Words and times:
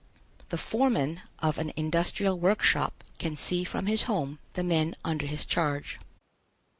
The 0.49 0.57
foreman 0.57 1.21
of 1.43 1.59
an 1.59 1.71
industrial 1.75 2.39
work 2.39 2.63
shop 2.63 3.03
can 3.19 3.35
see 3.35 3.63
from 3.63 3.85
his 3.85 4.01
home 4.09 4.39
the 4.53 4.63
men 4.63 4.95
under 5.05 5.27
his 5.27 5.45
charge. 5.45 5.99